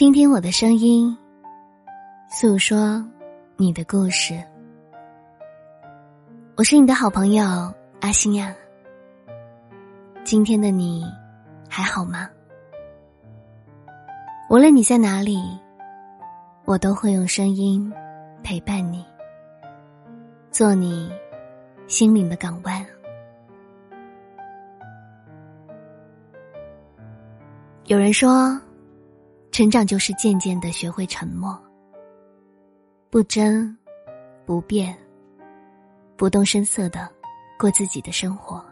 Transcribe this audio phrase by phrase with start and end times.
[0.00, 1.14] 倾听我的声音，
[2.30, 3.06] 诉说
[3.58, 4.42] 你的故事。
[6.56, 7.44] 我是你的好朋友
[8.00, 8.50] 阿星呀。
[10.24, 11.04] 今天的你
[11.68, 12.30] 还好吗？
[14.48, 15.38] 无论你在哪里，
[16.64, 17.92] 我都会用声音
[18.42, 19.04] 陪伴你，
[20.50, 21.12] 做你
[21.88, 22.82] 心灵的港湾。
[27.84, 28.58] 有人说。
[29.52, 31.60] 成长就是渐渐的学会沉默，
[33.10, 33.76] 不争，
[34.46, 34.96] 不辩，
[36.16, 37.10] 不动声色的
[37.58, 38.64] 过自己的生活。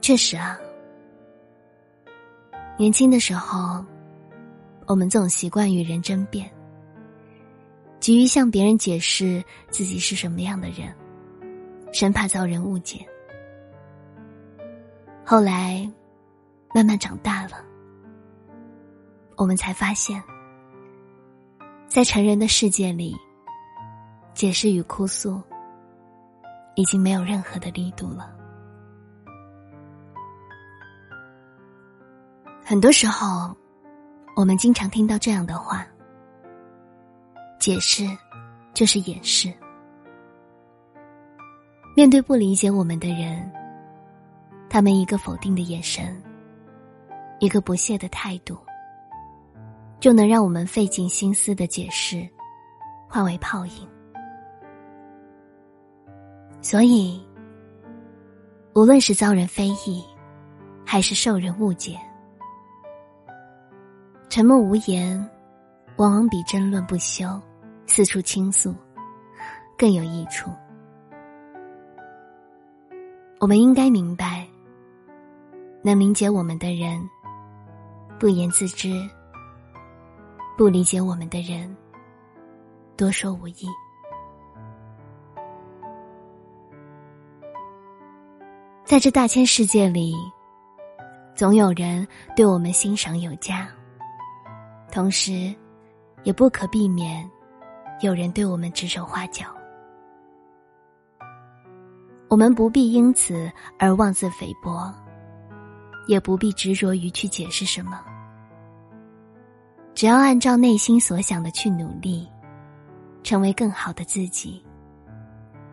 [0.00, 0.58] 确实啊，
[2.78, 3.84] 年轻的时候，
[4.86, 6.48] 我们总习惯与人争辩，
[7.98, 10.94] 急于向别人解释自己是什么样的人，
[11.92, 13.04] 生怕遭人误解。
[15.24, 15.90] 后来。
[16.72, 17.64] 慢慢长大了，
[19.36, 20.22] 我们才发现，
[21.88, 23.16] 在成人的世界里，
[24.34, 25.42] 解释与哭诉
[26.76, 28.32] 已经没有任何的力度了。
[32.64, 33.52] 很多时候，
[34.36, 35.84] 我们经常听到这样的话
[37.58, 38.06] ：“解释
[38.72, 39.52] 就是掩饰。”
[41.96, 43.50] 面对不理解我们的人，
[44.68, 46.22] 他们一个否定的眼神。
[47.40, 48.56] 一个不屑的态度，
[49.98, 52.28] 就能让我们费尽心思的解释，
[53.08, 53.88] 化为泡影。
[56.60, 57.18] 所以，
[58.74, 60.04] 无论是遭人非议，
[60.84, 61.98] 还是受人误解，
[64.28, 65.18] 沉默无言，
[65.96, 67.26] 往往比争论不休、
[67.86, 68.74] 四处倾诉
[69.78, 70.50] 更有益处。
[73.38, 74.46] 我们应该明白，
[75.82, 77.00] 能理解我们的人。
[78.20, 79.08] 不言自知，
[80.54, 81.74] 不理解我们的人，
[82.94, 83.66] 多说无益。
[88.84, 90.14] 在这大千世界里，
[91.34, 92.06] 总有人
[92.36, 93.66] 对我们欣赏有加，
[94.92, 95.54] 同时，
[96.22, 97.26] 也不可避免
[98.02, 99.46] 有人对我们指手画脚。
[102.28, 104.94] 我们不必因此而妄自菲薄，
[106.10, 108.02] 也不必执着于去解释什么。
[109.94, 112.28] 只要按照内心所想的去努力，
[113.22, 114.60] 成为更好的自己，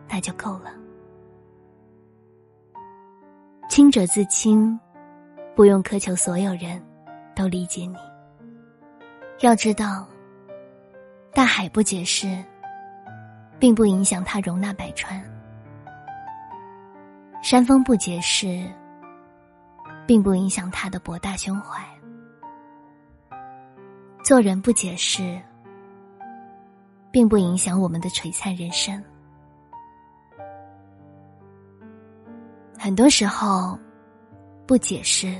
[0.08, 0.70] 那就够了。
[3.68, 4.78] 清者自清，
[5.56, 6.80] 不用苛求所有人
[7.34, 7.96] 都理解你。
[9.40, 10.06] 要知道，
[11.34, 12.28] 大海不解释，
[13.58, 15.20] 并不影响它容纳百川；
[17.42, 18.64] 山峰不解释，
[20.08, 21.86] 并不影响他的博大胸怀。
[24.24, 25.38] 做人不解释，
[27.10, 29.04] 并不影响我们的璀璨人生。
[32.78, 33.78] 很多时候，
[34.66, 35.38] 不解释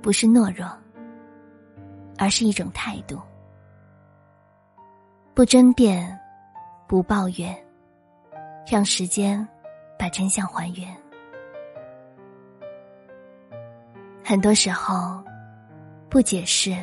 [0.00, 0.66] 不是懦弱，
[2.16, 3.20] 而是一种态度。
[5.34, 6.18] 不争辩，
[6.86, 7.54] 不抱怨，
[8.66, 9.46] 让时间
[9.98, 11.03] 把真相还原。
[14.24, 15.22] 很多时候，
[16.08, 16.74] 不解释。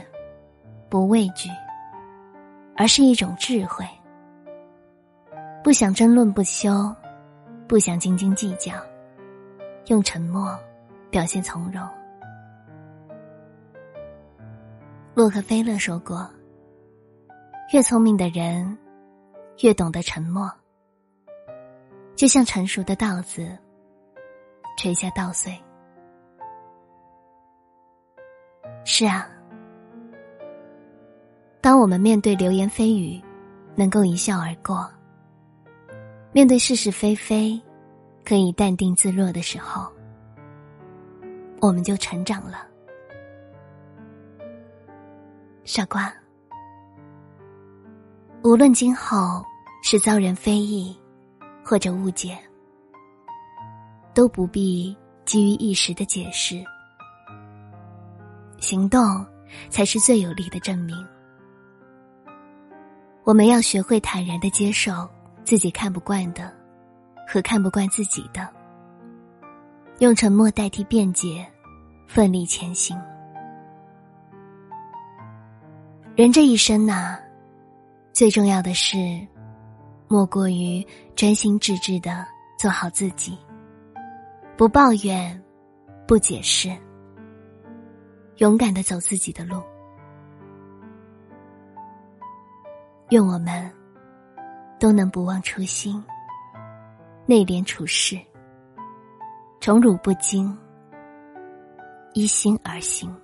[0.89, 1.47] 不畏惧，
[2.75, 3.87] 而是一种智慧。
[5.63, 6.93] 不想争论不休，
[7.65, 8.73] 不想斤斤计较，
[9.85, 10.59] 用沉默
[11.09, 11.81] 表现从容。
[15.13, 16.29] 洛克菲勒说过
[17.71, 18.77] ：“越聪明的人，
[19.61, 20.51] 越懂得沉默。
[22.17, 23.57] 就像成熟的稻子，
[24.77, 25.57] 垂下稻穗。”
[29.01, 29.27] 是啊。
[31.59, 33.19] 当我们面对流言蜚语，
[33.73, 34.87] 能够一笑而过；
[36.31, 37.59] 面对是是非非，
[38.23, 39.91] 可以淡定自若的时候，
[41.59, 42.67] 我们就成长了。
[45.63, 46.13] 傻瓜，
[48.43, 49.43] 无论今后
[49.81, 50.95] 是遭人非议，
[51.63, 52.37] 或者误解，
[54.13, 56.63] 都不必基于一时的解释，
[58.61, 59.25] 行动
[59.69, 60.95] 才是最有力的证明。
[63.23, 65.09] 我们要学会坦然的接受
[65.43, 66.51] 自己看不惯的，
[67.27, 68.47] 和看不惯自己的，
[69.99, 71.45] 用沉默代替辩解，
[72.07, 72.97] 奋力前行。
[76.15, 77.17] 人这一生呐，
[78.13, 78.97] 最重要的是，
[80.07, 80.85] 莫过于
[81.15, 82.25] 专心致志的
[82.59, 83.37] 做好自己，
[84.57, 85.41] 不抱怨，
[86.07, 86.75] 不解释，
[88.41, 89.61] 勇敢的走自己的路。
[93.11, 93.71] 愿我们
[94.79, 96.03] 都能不忘初心，
[97.27, 98.19] 内敛处事，
[99.59, 100.57] 宠辱不惊，
[102.15, 103.15] 依心而行。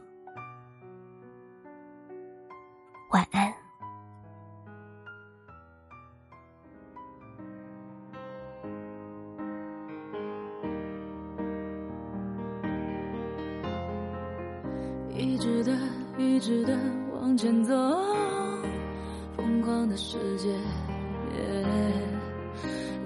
[16.37, 16.77] 一直的
[17.19, 17.73] 往前走，
[19.35, 20.49] 疯狂的世界，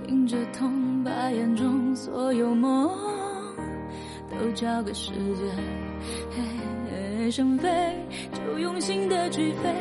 [0.09, 2.91] 迎着痛，把眼中所有梦
[4.29, 7.31] 都交给时间。
[7.31, 7.69] 想飞
[8.33, 9.73] 就用心的去飞，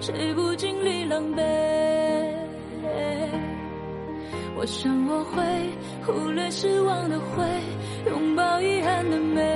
[0.00, 1.40] 谁不经历狼狈？
[4.56, 5.40] 我想我会
[6.04, 7.44] 忽略失望的灰，
[8.10, 9.55] 拥抱遗憾的美。